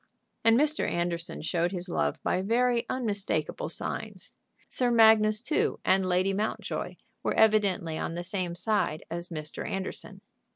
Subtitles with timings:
[0.43, 0.89] And Mr.
[0.89, 4.31] Anderson showed his love by very unmistakable signs.
[4.67, 9.63] Sir Magnus too, and Lady Mountjoy, were evidently on the same side as Mr.
[9.63, 10.21] Anderson.